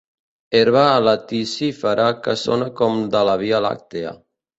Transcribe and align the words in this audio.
Herba 0.59 0.85
laticífera 1.07 2.07
que 2.29 2.35
sona 2.45 2.71
com 2.81 2.97
de 3.17 3.23
la 3.29 3.37
via 3.43 3.61
làctia. 3.67 4.15